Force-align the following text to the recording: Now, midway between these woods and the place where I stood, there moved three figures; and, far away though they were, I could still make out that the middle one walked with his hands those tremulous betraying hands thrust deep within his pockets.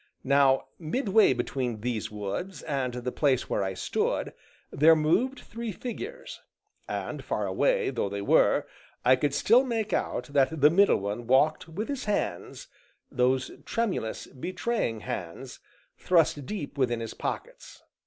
Now, 0.23 0.65
midway 0.79 1.31
between 1.31 1.81
these 1.81 2.09
woods 2.09 2.63
and 2.63 2.91
the 2.95 3.11
place 3.11 3.47
where 3.47 3.63
I 3.63 3.75
stood, 3.75 4.33
there 4.71 4.95
moved 4.95 5.41
three 5.41 5.71
figures; 5.71 6.41
and, 6.89 7.23
far 7.23 7.45
away 7.45 7.91
though 7.91 8.09
they 8.09 8.23
were, 8.23 8.65
I 9.05 9.15
could 9.15 9.31
still 9.35 9.63
make 9.63 9.93
out 9.93 10.23
that 10.31 10.59
the 10.59 10.71
middle 10.71 10.97
one 11.01 11.27
walked 11.27 11.67
with 11.69 11.87
his 11.87 12.05
hands 12.05 12.67
those 13.11 13.51
tremulous 13.63 14.25
betraying 14.25 15.01
hands 15.01 15.59
thrust 15.99 16.47
deep 16.47 16.79
within 16.79 16.99
his 16.99 17.13
pockets. 17.13 17.83